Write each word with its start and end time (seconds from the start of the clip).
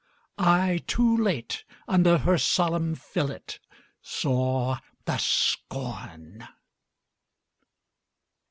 I, 0.39 0.81
too 0.87 1.15
late, 1.15 1.63
Under 1.87 2.17
her 2.17 2.39
solemn 2.39 2.95
fillet 2.95 3.59
saw 4.01 4.79
the 5.05 5.19
scorn. 5.19 6.47